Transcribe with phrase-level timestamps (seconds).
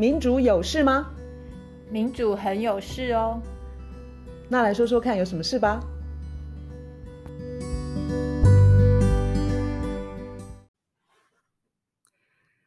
[0.00, 1.10] 民主有事吗？
[1.90, 3.42] 民主很有事哦。
[4.48, 5.80] 那来说说看，有什么事吧？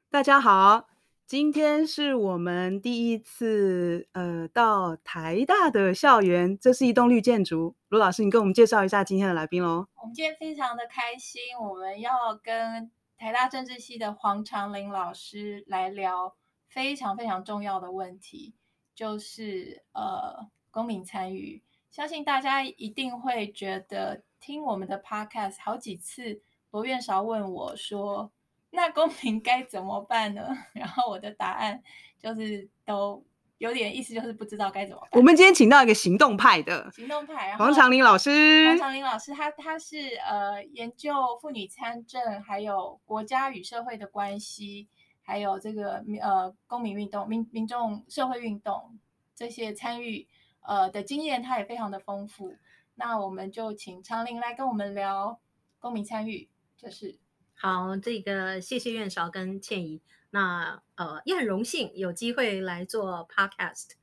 [0.09, 0.89] 大家好，
[1.25, 7.77] 今天是我们第一次呃到台大的校园，这是一栋绿建筑。
[7.88, 9.88] 罗老师，你跟我们介绍一下今天的来宾喽。
[10.02, 12.11] 我们今天非常的开心，我们要
[12.43, 16.36] 跟台大政治系的黄长林老师来聊
[16.71, 18.56] 非常非常重要的问题，
[18.96, 21.62] 就是呃公民参与。
[21.92, 28.32] 相信大家一定会觉得听我们的 podcast 好几次，罗院韶问我说
[28.71, 31.84] ：“那公民该怎么办呢？” 然后我的答案
[32.17, 33.22] 就是都
[33.58, 35.09] 有点意思，就是不知道该怎么办。
[35.12, 38.66] 我们今天请到一个行动派的行动派，黄长林老师。
[38.70, 44.88] 黄长林老师，他他是呃研究妇女参政，还有国家与社会的关系，
[45.22, 49.00] 还有这个呃公民运动、民民众社会运动
[49.36, 50.28] 这些参与。
[50.64, 52.56] 呃的经验，他也非常的丰富。
[52.94, 55.40] 那我们就请昌林来跟我们聊
[55.80, 57.18] 公民参与，就是
[57.56, 57.98] 好。
[57.98, 60.04] 这个谢谢院韶跟倩怡。
[60.30, 63.94] 那呃也很荣幸有机会来做 podcast。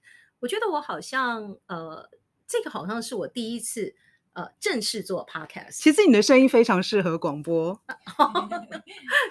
[0.41, 2.11] 我觉得我好像呃
[2.45, 3.95] 这个好像是我第一次
[4.33, 5.73] 呃正式做 podcast。
[5.73, 7.81] 其实你的声音非常适合广播。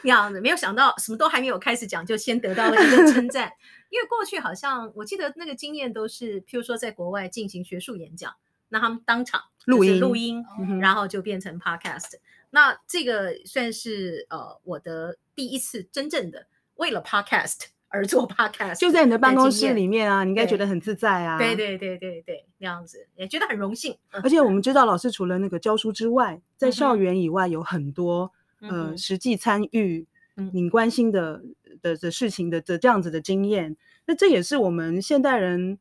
[0.03, 3.51] 这样子没有想到什么都还没有开始讲，就先得到了一个称赞。
[3.89, 8.35] 因为过去好像我记得那个经验都是，譬如说在国外进行学术演讲，
[8.69, 10.45] 那他们当场录音录音，
[10.81, 12.15] 然后就变成 podcast。
[12.49, 21.37] 那这个算是呃我的第一次真正的为了 podcast 而做 podcast，就在你的办公室里面啊，你应该觉得很自在啊。
[21.37, 23.97] 对对对对对，那样子也觉得很荣幸。
[24.23, 30.05] 而且我们知道老师除了那个教书之外，在校园以外有很多呃实际参与
[30.51, 31.43] 你关心的。
[31.79, 33.77] 的的事情的的这样子的经验，
[34.07, 35.77] 那这也是我们现代人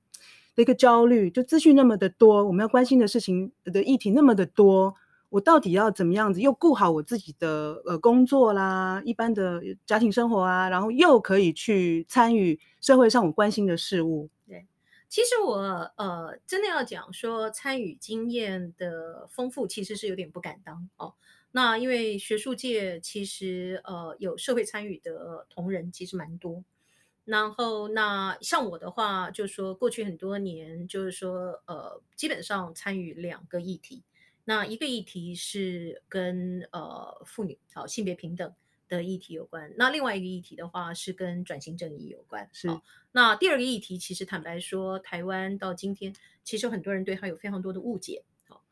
[0.55, 4.95] 的一个焦虑，就资讯那么的多，我们要关心的事情的议题那么的多，
[5.37, 14.31] 我到底要怎么样子又顾好我自己的呃工作啦，一般的家庭生活啊，然后又可以去参与社会上我关心的事物。
[14.49, 14.67] 对，
[15.11, 15.57] 其实我
[15.97, 21.13] 呃真的要讲说参与经验的丰富，其实是有点不敢当哦。
[21.53, 26.65] 那因为学术界其实呃有社会参与的同仁其实蛮多，
[27.27, 34.03] 然后那像我的话，就是说过去很多年，就是说呃基本上参与两个议题，
[34.49, 38.55] 那一个议题是跟呃妇女好性别平等
[38.89, 42.49] 的议题有关，那另外一个议题的话是跟转型正义有关。
[42.53, 42.69] 是，
[43.11, 46.15] 那第二个议题其实坦白说，台湾到今天
[46.45, 48.23] 其实很多人对它有非常多的误解。
[48.49, 48.63] 好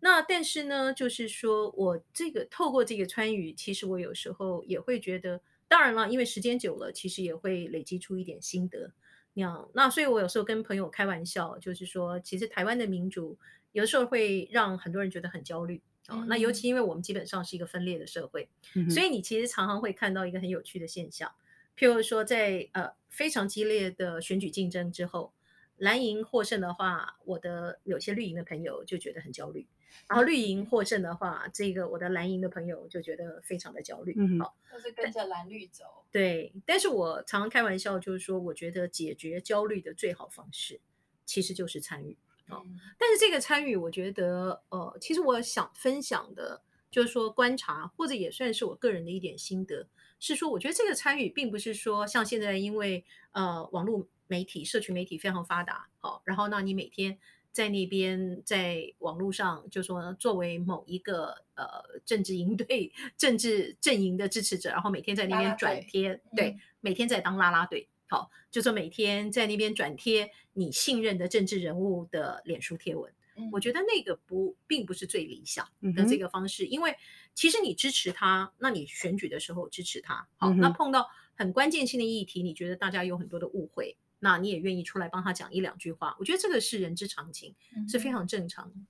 [0.00, 8.92] 那但是呢，就是说我这个透过这个参与，其实我有时候也会觉得，当然了，因为时间久了，其实也会累积出一点心得。
[9.32, 13.38] 那样，那所以我有时候跟朋友开玩笑，就是说，其实台湾的民主
[13.72, 16.20] 有的时候会让很多人觉得很焦虑啊。
[16.20, 21.32] 嗯、那尤其因为我们基本上是一个分裂的社会，嗯、所以你其实常常会看到一个很有趣的现象，
[21.76, 25.32] 譬如说在呃非常激烈的选举竞争之后，
[25.76, 29.66] 蓝营获胜的话，我的有些绿营的朋友就觉得很焦虑。
[30.08, 35.84] 然后绿营获胜的话，这个我的蓝营的朋友就觉得非常的焦虑，嗯，好，都是跟着蓝绿走。
[36.10, 40.80] 对，但是我常常开玩笑，就是说，我觉得解决焦虑的最好方式，
[41.26, 42.16] 其实就是参与。
[42.52, 49.86] 哦，嗯，但是这个参与，我觉得，呃，其实我想分享的，就是说观察，或者也算是我个人的一点心得，
[50.20, 57.18] 是说，我觉得这个参与，并不是说像现在，因为呃，网络媒体、社群媒体非常发达，好，然后那你每天。
[57.52, 61.66] 在那边，在网络上就说，作为某一个呃
[62.02, 73.10] 政治营队、政治阵营的支持者，然后每天在那边转贴，对，每天在当啦啦队，好，就说每天在那边转贴你信任的政治人物的脸书贴文。
[73.36, 76.94] 嗯、我觉得那个不并不是最理想的这个方式，嗯、因为
[77.34, 83.96] 其实你支持他，那你选举的时候支持他，好，嗯、那碰到很关键性的议题，你觉得大家有很多的误会。
[84.18, 87.54] 那你也愿意出来帮他讲一两句话，我觉得这个是人之常情，
[87.88, 88.74] 是非常正常的。
[88.76, 88.86] 嗯、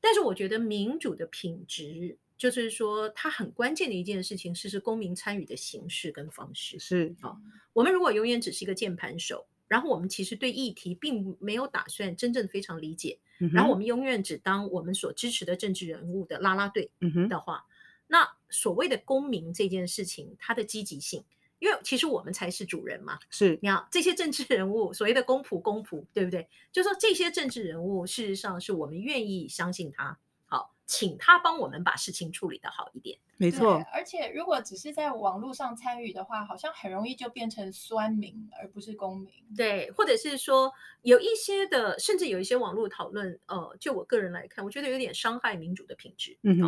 [0.00, 6.78] 但是我觉得民主的品质，就是说它很关键的一件事情，是是公民参与的形式跟方式。
[6.78, 7.36] 是啊，
[7.72, 16.90] 我们如果永远只是一个键盘手，然后我们其实对议题并没有打算真正非常理解，嗯、然后我们永远只当我们所支持的政治人物的拉拉队
[17.28, 17.64] 的话，
[18.08, 21.24] 那所谓的公民这件事情，它的积极性。
[21.60, 26.46] 因为其实我们才是主人嘛，是你看这些政治人物所谓的公仆公仆，对不对？
[26.70, 30.18] 就说这些政治人物，事实上是我们愿意相信他，好，
[30.86, 33.18] 请他帮我们把事情处理得好一点。
[33.36, 39.32] 没错，而且如果只是在网络上参与的话，好像很容易就变成酸民，而不是公民。
[39.56, 40.72] 对，或者是说
[41.02, 46.38] 有一些的，甚至有一些网络讨论，呃，就我个人来看，我觉得有点伤害民主的品质。
[46.42, 46.62] 嗯哼，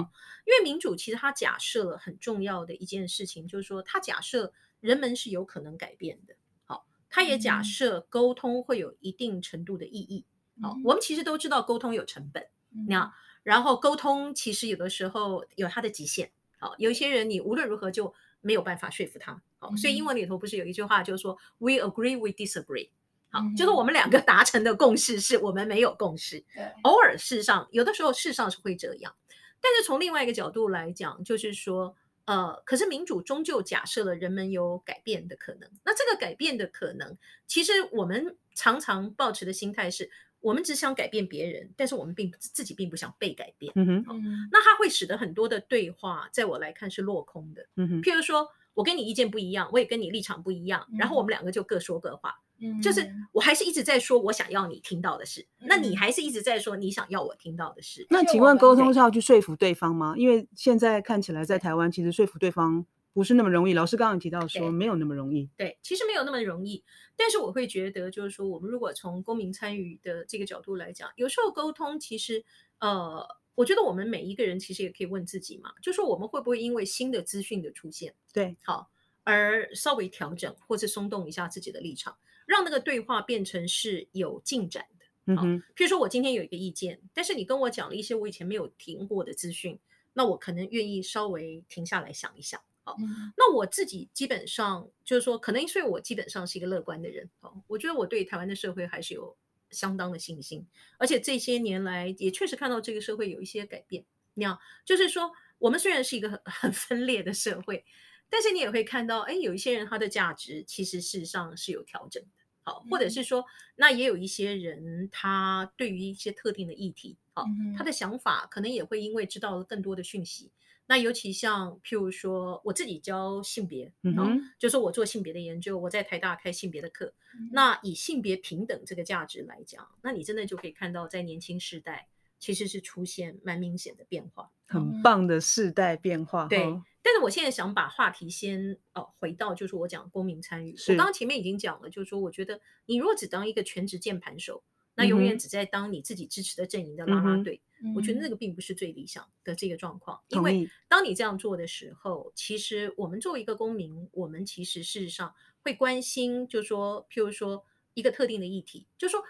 [0.44, 6.34] 因为民主其实它假设了很重要的一件事情，就是说它假设人们是有可能改变的。
[6.64, 10.24] 好，它也假设沟通会有一定程度的意义。
[10.60, 12.48] 好，我们其实都知道沟通有成本。
[12.88, 13.14] 那
[13.46, 16.32] 然后沟通其实有的时候有它的极限。
[16.58, 19.40] 好，有一些人你无论如何就没有办法说服他。
[19.60, 22.88] 好，所以英文里头不是有一句话，就是说 We agree, we disagree。
[23.30, 26.44] 好，就是我们两个达成的共识是我们没有共识。
[26.82, 29.14] 偶尔事实上有的时候事实上是会这样，
[29.60, 31.94] 但是从另外一个角度来讲，就是说，
[32.24, 35.70] 呃，可是民主终究假设了人们有改变的可能。
[35.84, 37.16] 那这个改变的可能，
[37.46, 40.10] 其实我们常常抱持的心态是。
[40.40, 43.72] 我们只想改变别人，但是我们并自己并不想被改变。
[43.74, 47.66] 嗯哼，那它会使得很多的对话，在我来看是落空的。
[47.76, 52.34] 嗯哼，譬如说我跟你意见不一样，我也跟你立场不一样，嗯、然后我们两个就各说各话。
[52.58, 58.06] 嗯，就是我还是一直在说我想要你听到的事，嗯、那你还是一直在说你想要我听到的事。
[58.08, 60.14] 那请问沟通是要去说服对方吗？
[60.16, 62.86] 因为现在看起来在台湾，其实说服对方。
[63.16, 63.72] 不是那么容易。
[63.72, 65.48] 老师刚刚提到说没有那么容易。
[65.56, 66.84] 对，其实没有那么容易。
[67.16, 72.44] 但是我会觉得，就是说，我们如果从公民参与的这个角度来讲，有时候沟通其实，
[72.78, 78.90] 呃，我觉得我们每一个人其实也可以问自己嘛，就是说我们会不会因为新的资讯的出现，对，好，
[79.24, 85.06] 而稍微调整或者松动一下自己的立场，让那个对话变成是有进展的。
[85.24, 89.78] 嗯哼，譬如说我今天有一个意见，但是你跟我讲了一些我以前没有听过的资讯，
[90.12, 92.60] 那我可能愿意稍微停下来想一想。
[92.86, 92.96] 好，
[93.36, 99.36] 那我自己基本上就是说，可能因为我基本上是一个乐观的人，哦，我觉得我对台湾的社会还是有
[99.70, 100.64] 相当的信心，
[100.96, 104.04] 而且这些年来也确实看到这个社会有一些改变。
[104.34, 107.84] 你要就是说，我们虽然是一个很 很分裂的社会，
[108.30, 112.28] 但是你也会看到，哎，有一些人他的价值其实事实上是有调整的，
[112.62, 113.44] 好，或者是说，
[113.74, 117.44] 那也有一些人他对于一些特定的议题，好，
[117.76, 120.52] 他的想法可能也会因为知道了更多的讯息。
[120.86, 127.12] 那尤其像譬如说，我自己教性别，嗯哼，就是我做性别的研究，我在台大开性别的课。
[127.34, 136.46] 嗯、那以性别平等这个价值来讲，那你真的就可以看到，在年轻世代其实是出现蛮明显的变化，很棒的世代变化。
[136.46, 140.74] 对，哦、但是我现在想把话题先呃回到，就是我讲公民参与。
[140.88, 144.62] 我刚刚前面已经讲了，就是说，我觉得你如果只当一个全职键盘手。
[144.98, 147.60] 那永远只在当你自己支持的阵营的拉拉队，
[147.94, 150.20] 我觉得那个并不是最理想的这个状况。
[150.28, 157.64] 因为当你这样做的时候，其实我们作为一个公民，我们其实事实上会关心，就是说，譬如说
[157.94, 159.22] 一个特定的议题，就是说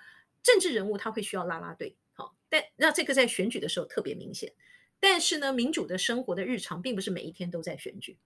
[0.43, 4.53] 政治人物他会需要拉拉队，好，但那这个在选举的时候特别明显。
[4.99, 8.19] 但是呢，民主的生活的日常并不是每一天都在选举。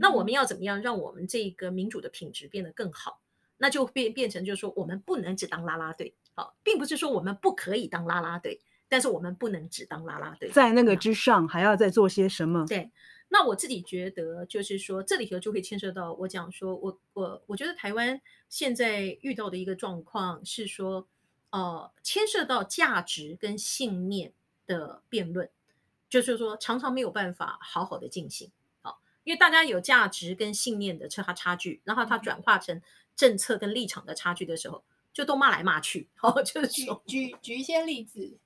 [0.00, 3.22] 那我们要怎么样让我们这个民主的品质变得更好？
[3.56, 6.14] 那就变变成就是说，我们不能只当拉拉队。
[6.34, 12.66] 好，并不是说我们不可以当拉拉队，但是我们不能只当啦啦队，在那个之上还要再做些什么？
[12.66, 12.90] 对，
[13.28, 21.06] 那我自己觉得就是说，这里头就会牵涉到我讲说，我我我觉得台湾现在遇到的一个状况是说，
[21.50, 24.32] 呃，牵涉到价值跟信念
[24.66, 25.50] 的辩论，
[26.08, 28.50] 就是说常常没有办法好好的进行。
[28.80, 32.80] 好，因为大家有价值跟信念的差差距，然后它转化成
[33.14, 34.82] 政策跟立场的差距的时候。
[35.10, 38.38] 就都骂来骂去， 哦，就是举举举一些例子，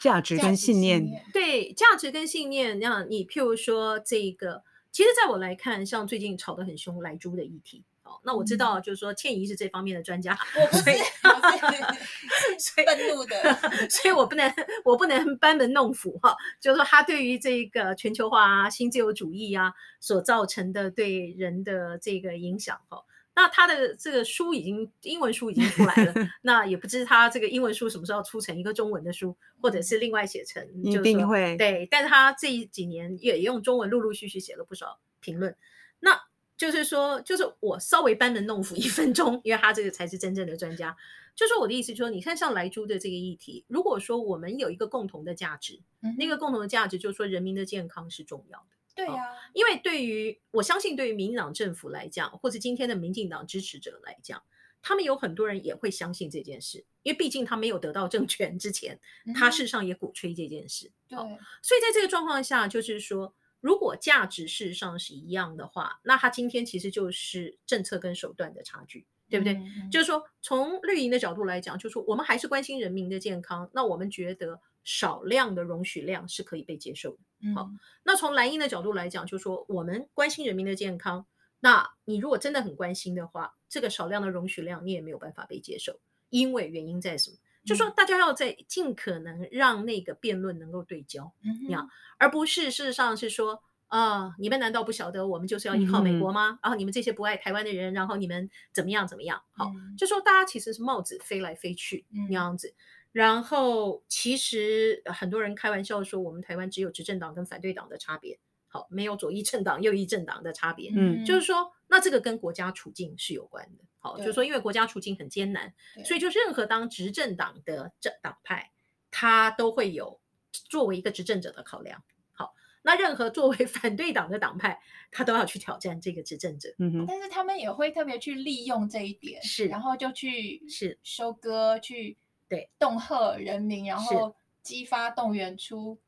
[0.00, 10.82] 价值跟信念，对价值跟信念，那你譬如说这个，其实在我来看，像最近吵得很凶莱猪的议题，哦，那我知道就是说倩怡是这方面的专家，我不是，
[12.58, 13.54] 所以愤怒的，
[13.90, 14.52] 所以我不能
[14.84, 23.02] 我不能班门弄斧哈，就是说他对于这个全球化啊、新自由主义啊所造成的对人的这个影响哈。
[23.38, 31.86] 那他的这个书已经英文书已经出来了， 那也不知他这个英文书什么时候出成一个中文的书，或者是另外写成，一定会对。
[31.88, 35.54] 但是他这几年也用中文陆陆续续写了不少评论。
[36.00, 36.20] 那
[36.56, 40.96] 就是说，就是我稍微班门弄斧一分钟，因为他这个才是真正的专家。
[41.36, 48.77] 就是我的意思说，你看像莱猪的这个议题，如果说我们有一个共同的价值，嗯、那个共同的价值就是说人民的健康是重要的。
[49.06, 54.42] 对呀、因为对于我相信，对于民进党政府来讲，或者今天的民进党支持者来讲，
[54.82, 58.98] 他们有很多人也会相信这件事，因为毕竟他没有得到政权之前，
[59.34, 60.90] 他事实上也鼓吹这件事。
[61.08, 69.54] 对、哦，所以在这个状况下，就是说，如果价值事实上是一样的话，那他今天其实就是政策跟手段的差距，对不对？
[69.54, 77.18] 嗯、就是说，从绿营的角度来讲，就是说我们还是关心人民的健康，那我们觉得少量的容许量是可以被接受的。
[77.40, 77.70] 嗯、好，
[78.02, 81.26] 那从蓝营的角度来讲，就是说我们关心人民的健康，
[81.60, 87.36] 那你如果真的很关心的话，这个少量的容许量你也没有办法被接受，因为原因在什么？
[87.64, 96.58] 就说大家要在尽可能让那个辩论能够对焦，嗯呀，而不是事实上是说啊，你们难道不晓得我们就是要依靠美国吗？
[96.62, 99.42] 然后、嗯啊、你们这些不爱台湾的人，然后你们怎么样怎么样？
[99.52, 102.74] 好，嗯、就说大家其实是帽子飞来飞去那样子，嗯、
[103.12, 113.84] 然后其实很多人开玩笑说，我们台湾只有执政党跟反对党的差别，好，没有左翼政党右翼政党的差别，嗯，就是说，那这个跟国家处境是有关的。
[114.00, 115.74] 好，就是说，因为国家处境很艰难，
[116.04, 118.70] 所以就任何当执政党的政党派，
[119.10, 120.20] 他都会有
[120.52, 122.04] 作为一个执政者的考量。
[122.32, 126.72] 好，那任何作为 反对党的党派，他都要去挑战这个执政者。
[126.78, 132.16] 嗯哼，但是他们也会特别去利用这一点，是，然后就去是收割，去
[132.48, 135.98] 对恫吓人民，然后激发动员出。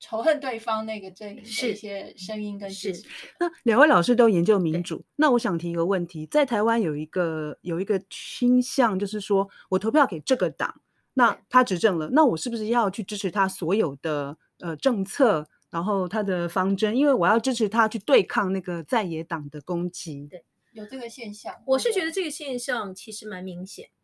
[0.00, 3.08] 仇恨对方那个阵营的一些声音跟事情。
[3.40, 10.82] 那两位老师都研究民主，那我想提一个问题：在台湾有一个有一个倾向，就是说我投票给这个党，
[11.14, 16.94] 那他执政了，那我是不是要去支持他所有的呃政策，然后他的方针？
[16.94, 20.26] 因为我要支持他去对抗那个在野党的攻击。
[20.26, 21.54] 对，有这个现象。
[21.64, 23.88] 我是觉得这个现象其实蛮明显，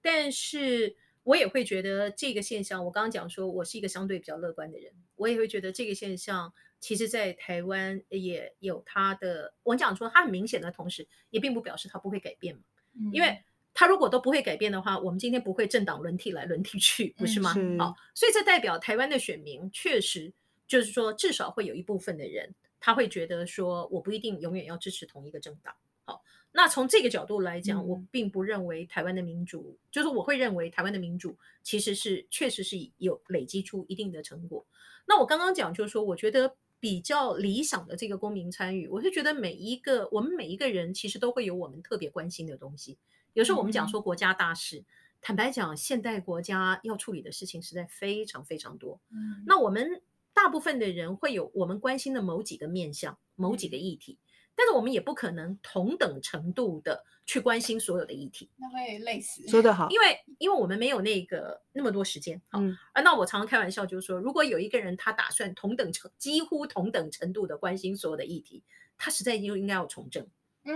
[0.00, 0.96] 但是。
[1.24, 4.90] 我也会觉得这个现象，我刚刚讲说，我是一个相对比较乐观的人。
[5.14, 6.50] 我也会觉得这个现象，
[6.80, 9.52] 其实，在台湾也有它的。
[9.62, 12.62] 我讲说它很明显的同时，也并不表示它不会改变嘛。
[12.94, 17.52] 嗯、因为它如果都不会改变的话，我们今天不会政党轮替来轮替去，不是吗？
[17.58, 20.32] 嗯、好，所以这代表台湾的选民确实
[20.66, 25.74] 就是说，至少会有一部分的人，他会觉得说，我不一定永远要支持同一个政党。
[26.06, 26.24] 好。
[26.58, 34.66] 那从这个角度来讲，我并不认为台湾的民主，嗯、就是我会认为台湾的民主其实是确实是有累积出一定的成果。
[35.06, 42.98] 那我刚刚讲就是说，我觉得比较理想的这个公民参与，我是觉得每一个我们每一个人其实都会有我们特别关心的东西。
[43.34, 44.84] 有时候我们讲说国家大事，嗯、
[45.20, 48.98] 坦白讲，现代国家要处理的事情实在非常非常多。
[49.12, 50.02] 嗯、那我们
[50.34, 54.18] 大部分的人会有我们关心的某几个面向、某几个议题。
[54.20, 54.26] 嗯
[54.58, 59.46] 但是我们也不可能同等程度的去关心所有的议题，那会累死。
[59.46, 62.42] 说得好，因为因为我们没有那个那么多时间。
[62.48, 68.64] 好，嗯，啊，那我常常开玩笑就是说，如果有一个人他打算同等程几乎同等程度的关心所有的议题，
[68.96, 70.26] 他实在就应该要从政。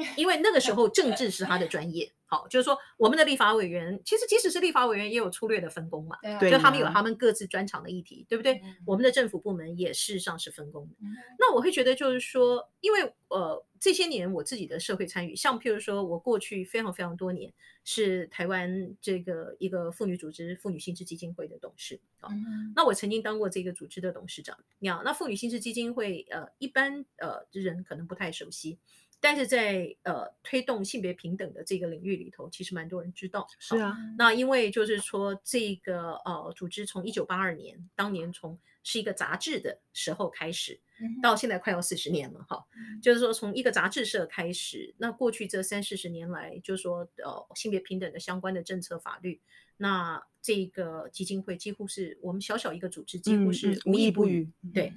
[0.17, 8.55] 因为那个时候政治是他的专业，好，就是说我们的立法委员，其实即使是立法委员也有粗略的分工嘛，对，就他们有他们各自专长的议题，对不对？
[8.65, 10.95] 嗯、我们的政府部门也事实上是分工的。
[11.01, 17.53] 嗯、那我会觉得就是说，因为呃这些年我自己的社会参与，像譬如说我过去非常非常多年
[17.85, 24.57] 是台湾这个一个妇女组织妇女新知基金会的董事，啊、嗯，那我曾经当过这个组织的董事长。
[24.79, 28.79] 你好，那妇女新知基金会呃一般呃人可能不太熟悉。
[29.23, 33.47] 但是在呃推动性别平等的这个领域里头，其实蛮多人知道。
[33.61, 40.81] 是啊，那因为就是说这个呃组织从一九八二年当年从是一个杂志的时候开始，
[41.23, 42.67] 到现在快要四十年了哈。
[43.00, 49.41] 就是说从一个杂志社开始，那过去这三四十年来，就是说呃性别平等的相关的政策法律，
[49.76, 54.50] 那这个基金会几乎是我们小小一个组织，几乎是无一不语。
[54.75, 54.93] 对。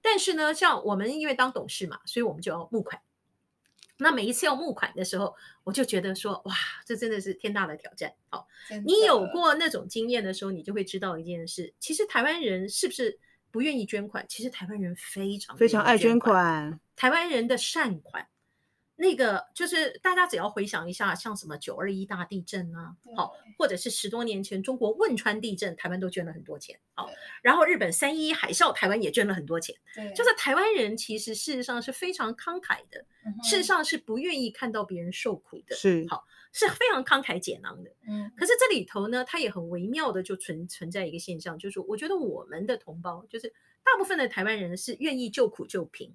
[0.00, 3.02] 但是呢，像我们因为当董事嘛，所以我们就要募款。
[3.98, 5.34] 那每一次要募款的时候，
[5.64, 8.12] 我就觉得说，哇，这真的是天大的挑战。
[8.28, 8.46] 好，
[8.84, 13.18] 你有过那种经验的时候，你就会知道一件事，其实台湾人是不是
[13.50, 14.24] 不愿意捐款？
[14.28, 18.26] 其实台湾人非常非常爱捐款，台湾人的善款。
[18.96, 27.10] 那个就是大家只要回想一下，像什么九二一大地震啊，好，或者是十多年前中国汶川地震，台湾都捐了很多钱，好，
[27.42, 33.04] 然后日本三一一海啸，台湾也捐了很多钱，对，就是台湾人其实事实上是非常慷慨的，
[33.42, 43.52] 事实上是不愿意看到别人受苦的，是好，是非常慷慨解囊的，嗯，可是这里头呢，它也很微妙的就存存在一个现象，就是，我觉得我们的同胞，就是
[43.84, 46.14] 大部分的台湾人是愿意救苦救贫。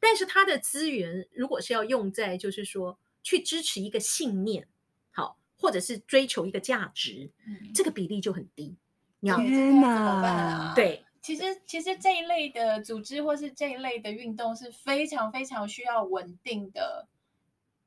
[0.00, 4.68] 但是他的资源如果是要用在，就是说去支持一个信念，
[5.10, 8.76] 好，或者是追求一个价值，嗯，这个比例就很低。
[9.20, 17.08] 天哪，对，其实其实这一类的组织或是这一类的运动是非常非常需要稳定的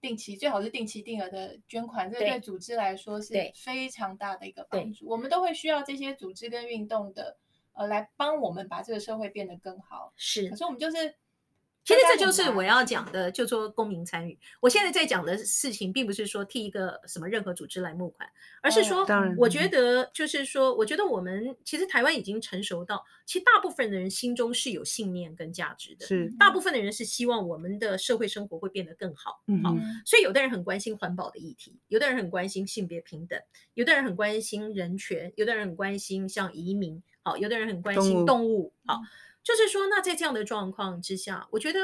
[0.02, 5.08] 定期，最好是定期定额的捐款，这对组织来说是非常大的一个帮助。
[5.08, 7.38] 我们都会需要这些组织跟运动的，
[7.72, 10.12] 呃，来帮我们把这个社会变得更好。
[10.18, 11.16] 是，可是我们就是。
[11.84, 14.38] 其实这就是我要讲的，就说公民参与。
[14.60, 18.30] 我现在在讲的事情，并不是说替一个什么任何组织来募款，
[18.62, 19.06] 而是说，
[19.38, 26.06] 我觉得就是说，我觉得我们其实台湾已经成熟到，其实大部分的人心中是有信念跟价值的。
[26.06, 29.42] 是，大部分的人是希望我们的社会生活会变得更好。
[29.48, 33.40] 嗯，好，所以有的人很关心环保的议题，有的人很关心性别平等，
[33.74, 39.02] 有的人很关心人权，有的人很关心像移民，好，有的人很关心动物，好。
[39.44, 41.80] 就是说，那在这样的状况之下，我觉得，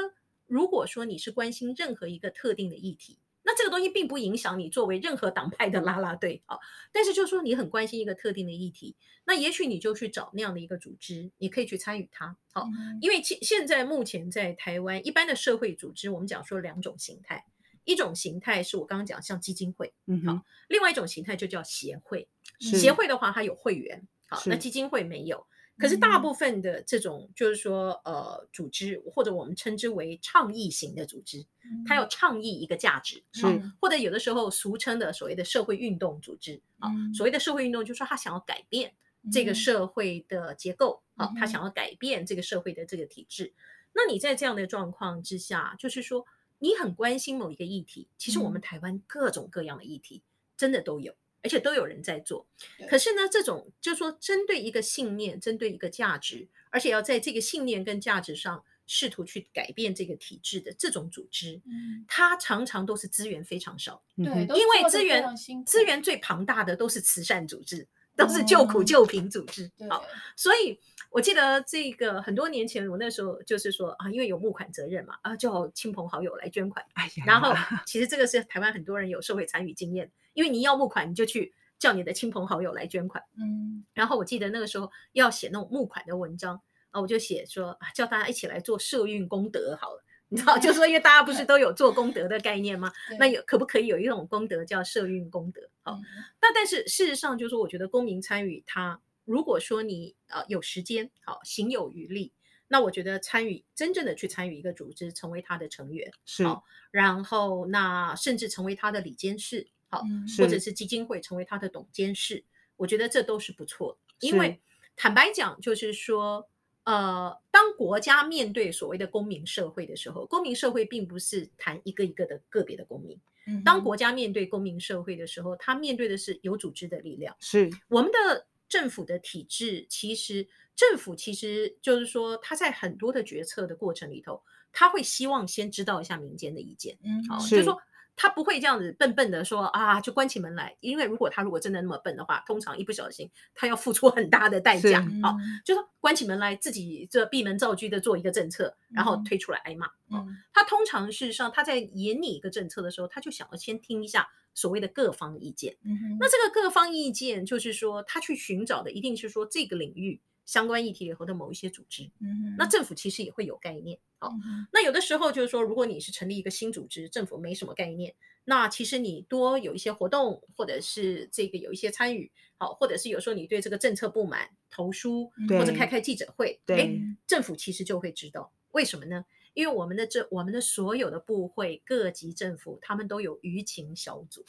[0.46, 6.58] 如果说你是关心任何一个特定的议题，那这个东西并不影响你作为任何党派的拉拉队啊。
[6.92, 8.96] 但是，就是说你很关心一个特定的议题，
[9.26, 12.36] 那也许你就去找那样的一个组织，你可以去参与它。
[12.52, 12.68] 好，
[13.02, 17.46] 因为现现在目前在台湾一般的社会组织，我们讲说两种形态，
[17.86, 22.28] 一种形态是我刚刚讲像基金会，嗯，好，另外一种形态就叫协会。
[22.60, 25.48] 协会的话，它有会员，好，那基金会没有。
[25.78, 31.46] 可是大部分的这种就是说，呃，组织或者我们称之为倡议型的组织，
[31.86, 33.46] 它要倡议一个价值，是，
[33.80, 38.94] 或者有的时候俗称的所谓的社会运动组织啊，所谓的社会运动就是说他想要改变
[39.32, 43.54] 这个社会的结构啊，他想要改变这个社会的这个体制。
[43.94, 46.26] 那你在这样的状况之下，就是说
[46.60, 50.24] 你很关心某一个议题，其实我们台湾各种各样的议题
[50.56, 51.14] 真的都有。
[51.48, 52.46] 而且都有人在做，
[52.90, 65.24] 可是呢，这种就是说，针对一个信念，针对一个价值，而且要在这个信念跟价值上试图去改变这个体制的这种组织，嗯，它常常都是资源非常少，对，因为资源
[65.66, 67.88] 资源最庞大的都是慈善组织，
[68.18, 70.04] 都是救苦救贫组织，嗯，好，
[70.36, 70.78] 所以。
[71.10, 76.86] 我记得这个很多年前，我那时候就是说啊，因为有募款责任嘛，啊，叫亲朋好友来捐款。
[76.94, 77.56] 哎呀，然后
[77.86, 83.24] 其实这个是台湾很多人有社会参与经验，因为你要募款，你就去叫你的亲朋好友来捐款。
[83.40, 92.92] 嗯，然后我记得那个时候要写那种募款的文章啊，我就写说啊，叫大家一起来做社运功德好了，你知道，就是说因为大家不是都有做功德的概念吗？
[93.18, 95.70] 那有可不可以有一种功德叫社运功德？
[95.84, 96.00] 好，
[96.42, 99.00] 那但是事实上就是说，我觉得公民参与它。
[99.26, 102.32] 如果说你呃有时间，好，行有余力，
[102.70, 110.02] 那我觉得参与真正的去参与一个组织，成为他的成员是，好，然后那甚至成为他的理监事，好，
[110.38, 112.44] 或者是基金会成为他的董监事，
[112.78, 113.98] 我觉得这都是不错。
[114.22, 114.62] 因为
[114.96, 116.50] 坦白讲，就是说，
[116.88, 123.20] 呃，当国家面对所谓的公民社会的时候，公民社会并不是谈一个一个的个别的公民。
[123.64, 128.48] 当国家面对公民社会的时候，他面对的是有组织的力量，是我们的。
[128.70, 130.46] 政府的体制，其实
[130.76, 137.82] 政府其实就是说，他在很多的决策的过程里头，他会希望先知道一下民间的意见，嗯，好，就是说
[138.18, 154.28] 他不会这样子笨笨的说啊，就关起门来，因为如果他如果真的那么笨的话，通常一不小心他要付出很大的代价，好，就说关起门来自己这闭门造车的做一个政策，然后推出来挨骂，嗯，他通常事实上他在演你一个政策的时候，他就想要先听一下。
[154.58, 179.26] 所谓的各方意见，嗯，那这个各方意见就是说，他去寻找的一定是说这个领域相关议题里头的某一些组织，嗯，那政府其实也会有概念，好，嗯，那有的时候就是说，如果你是成立一个新组织，政府没什么概念，那其实你多有一些活动，或者是这个有一些参与，好，或者是有时候你对这个政策不满，投书或者开开记者会，对，政府其实就会知道，为什么呢？
[179.58, 184.46] 因为我们的这我们的所有的部会各级政府，他们都有舆情小组，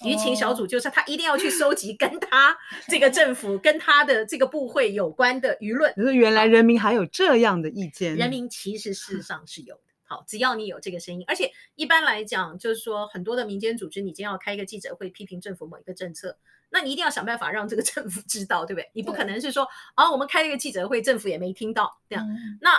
[0.00, 2.56] 舆情小组就是他一定要去收集跟他
[2.88, 5.92] 这个政府跟他的这个部会有关的舆论。
[5.92, 9.82] 可是原来人民还有这样的意见，人民其实事实 上是有的。
[10.04, 16.38] 好，只要你有这个声音，而且一般来讲，就是说很多的民间组织，你今天要开一个记者会批评政府某一个政策，
[16.70, 18.90] 那你一定要想办法让这个 政府知道，对不对？
[18.94, 22.26] 你不可能是说啊，我们开了一个记者会，政府也没听到这样，
[22.62, 22.70] 那。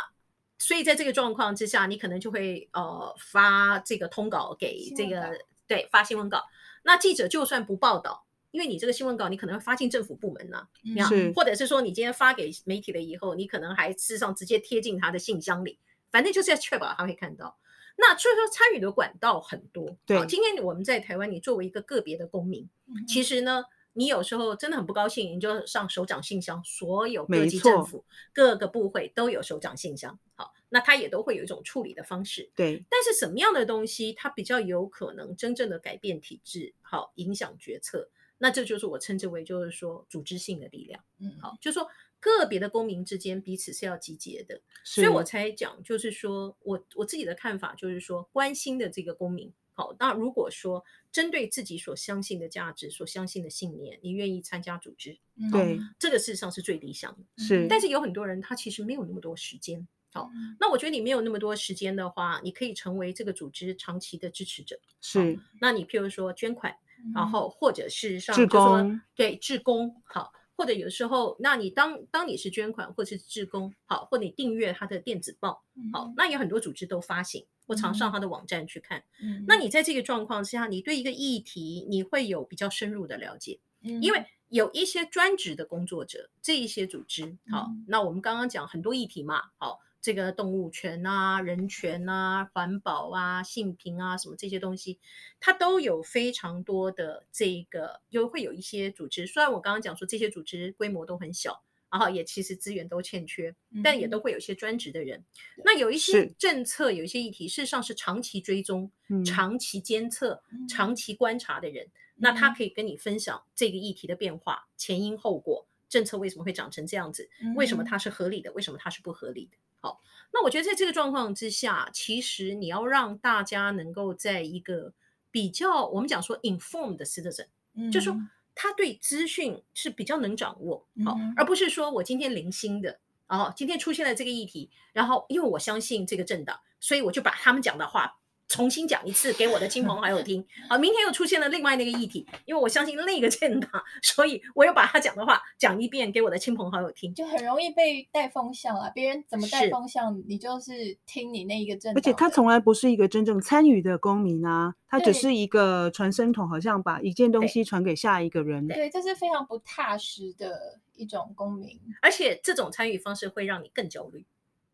[0.60, 6.43] 所以在这个状况之下，你可能就会呃发这个通稿给这个对发新闻稿。
[6.84, 15.80] 那记者就算不报道，因为你这个新闻稿你可能会发进政府部门呢、啊，嗯，或者是说你今天发给媒体了以后，你可能还事实上直接贴进他的信箱里，
[16.12, 17.58] 反正就是要确保他会看到。
[17.95, 19.98] 那所以说参与的管道很多。
[20.06, 23.63] 对，今天我们在台湾，你作为一个个别的公民，嗯、其实呢。
[23.93, 30.17] 你有时候真的很不高兴，你就上首长信箱，所有各级政府各个部会都有首长信箱。
[30.36, 32.49] 好，那他也都会有一种处理的方式。
[32.56, 38.10] 对，但是什么样的东西它比较有可能真正的改变体制，好，影响决策？
[38.38, 41.04] 那这就是我称之为就是说组织性的力量。
[41.19, 49.52] 嗯，好，就是说个别的公民之间彼此是要集结的，所以我才讲，就是说我我自己的看法就是说，关心的这个公民。
[49.80, 55.18] 好，那如果说针对自己所相信的价值、所相信的信念，你愿意参加组织，
[55.54, 57.20] 对，这个事实上是最理想的。
[57.38, 64.78] 是，但是有很多人他其实没有那么多时间，好，那我觉得你没有那么多时间的话，你可以成为这个组织长期的支持者。
[65.00, 66.76] 是，那你譬如说捐款，
[67.15, 70.34] 然后或者是上志工，对，志工好。
[70.58, 75.63] 或者有时候，那你当当你是捐款或是志工，好，或你订阅他的电子报，
[75.94, 79.04] 好，那有很多组织都发行，我常上他的网站去看。
[79.22, 89.80] 嗯，那你在这个状况之下，你对一个议题你会有比较深入的了解，嗯，因为有一些专职的工作者，这一些组织，好，那我们刚刚讲很多议题嘛，好。
[90.02, 94.98] 这个动物权啊、人权啊、环保啊、性平啊，什么这些东西，
[95.42, 99.28] 它都有非常多的这个，又会有一些组织。
[99.28, 105.19] 虽然我刚刚讲说这些组织规模都很小，然后也其实资源都欠缺，但也都会有一些专职的人。
[105.58, 108.91] 嗯、那有一些政策，有一些议题，事实上是长期追踪、
[109.25, 119.58] 长期监测、长期观察的人，嗯、那他可以跟你分享这个议题的变化、前因后果，政策为什么会长成这样子，为什么它是合理的，为什么它是不合理的。
[119.82, 124.93] 好，那我觉得在这个状况之下，其实你要让大家能够在一个
[125.32, 128.15] 比较，我们讲说 informed citizen，、嗯、就是说
[128.62, 138.19] 他对资讯是比较能掌握，好，嗯、而不是说我今天零星的，然后今天出现了这个议题，然后因为我相信这个政党，所以我就把他们讲的话。
[138.50, 140.46] 重新讲一次给我的亲朋好友听。
[140.68, 148.90] 好，明天又出现了另外那个议题，因为我相信那个政党，所以我又把他讲的话讲一遍给我的亲朋好友听，就很容易被带风向啊。
[148.90, 152.00] 别人怎么带风向，你就是听你那一个政党。
[152.00, 158.68] 而且他从来不是一个真正参与的公民啊，他只是一个传声筒，好像把一件东西传给下一个人。
[158.68, 164.26] 对，这是非常不踏实的一种公民，而且这种参与方式会让你更焦虑。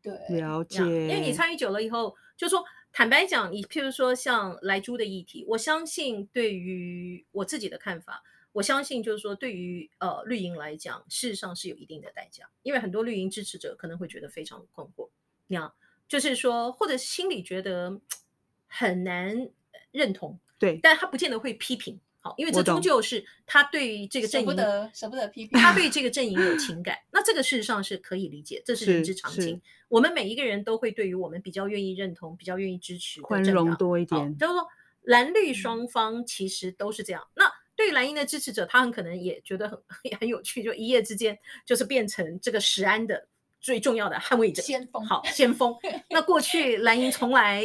[0.01, 2.63] 对，了解，因为你参与久了以后，就说。
[2.97, 15.09] 坦白讲，你譬如说像莱猪的议题，我相信对于我自己的看法，我相信就是说对于呃绿营来讲，事实上是有一定的代价，因为很多绿营支持者可能会觉得非常困惑，
[15.47, 15.75] 那样
[16.07, 17.99] 就是说，或者心里觉得
[18.65, 19.49] 很难
[19.91, 21.99] 认同，对，但他不见得会批评。
[22.37, 29.61] 因为这终究是他对于这个阵营舍不得，舍不得批评，他对这个阵营有 情感，那这个事实上是可以理解，这是人之常情。
[29.87, 34.37] 我们每一个人都会对于我们比较愿意认同、比较愿意支持的宽容多一点。
[34.37, 34.67] 就是说，
[35.03, 37.21] 蓝绿双方其实都是这样。
[37.35, 39.79] 嗯、那对于蓝营的支持者，他很可能也觉得很
[40.19, 43.27] 很有趣，就一夜之间就是变成这个石安的
[43.61, 45.05] 最重要的捍卫者，先锋。
[45.05, 45.75] 好，先锋。
[46.09, 47.63] 那过去蓝营从来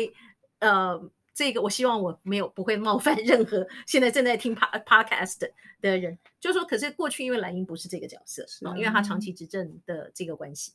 [0.59, 1.11] 呃。
[1.41, 5.39] 这个我希望我没有不会冒犯任何现在正在听 podcast
[5.81, 10.73] 的人，就是说，可是过去因为蓝英不是这个角色，是因为他长期执政的这个关系，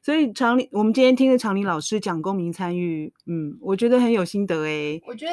[0.00, 5.02] 所以常林，我们今天听了常林老师讲公民参与，嗯，我觉得很有心得诶。
[5.06, 5.32] 我觉得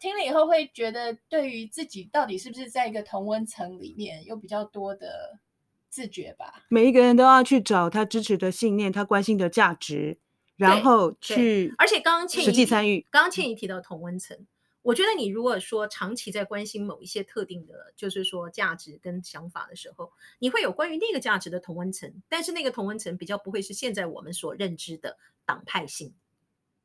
[0.00, 5.38] 听了以后会觉得，对于自己到底是不是在一个同温层里面，有比较多的
[5.90, 6.64] 自觉吧。
[6.70, 10.16] 每一个人都要去找他支持的信念，他关心的价值。
[10.56, 14.46] 然后去，而且刚刚倩怡实际参与，刚刚倩怡提到同温层，
[14.82, 26.14] 我觉得你如果说长期在关心某一些特定的，就是说价值跟想法的时候，你会有关于那个价值的同温层，但是那个同温层比较不会是现在我们所认知的党派性。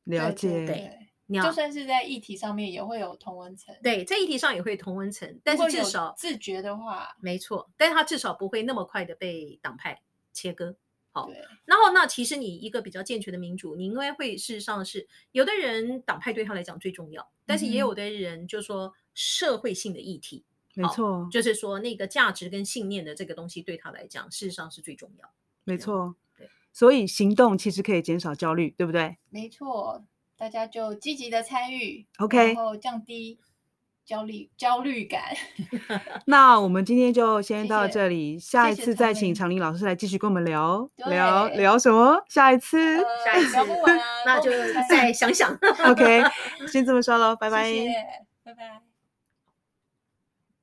[0.04, 10.02] 了解，对，对，就算是在议题上面也会有同温层，对，在议题上也会同温层，但是至少自觉的话，没错，但是他至少不会那么快的被党派
[10.32, 10.76] 切割。
[11.12, 11.28] 好，
[11.64, 20.44] 然后那其实你一个比较健全的民主，你应该会事实上是有的人党派对他来讲最重要，但是也有的人就说社会性的议题，
[20.74, 25.32] 没错，就是说那个价值跟信念的这个东西对他来讲事实上是最重要，
[25.64, 29.18] 没错，对，所以行动其实可以减少焦虑，对不对？
[29.30, 30.04] 没错，
[30.36, 33.38] 大家就积极的参与，OK，然后降低。
[34.04, 35.22] 焦虑焦虑感，
[36.26, 42.20] 那我们今天就先到这里，谢谢，下一次再请常林老师来继续跟我们聊聊聊什么？
[42.28, 44.50] 下一次，呃、下一次聊不完啊， 那就
[44.88, 45.56] 再想想。
[45.86, 46.22] OK，
[46.66, 47.92] 先这么说喽，拜拜，谢谢，
[48.44, 48.89] 拜拜。